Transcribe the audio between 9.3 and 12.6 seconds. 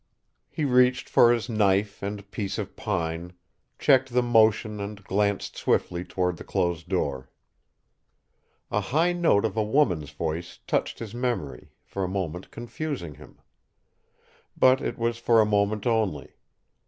of a woman's voice touched his memory, for a moment